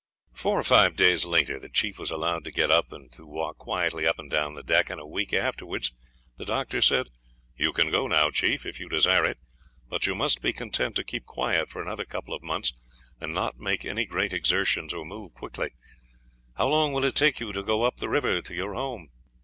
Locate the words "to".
2.45-2.51, 3.11-3.23, 10.95-11.03, 17.51-17.61, 18.41-18.55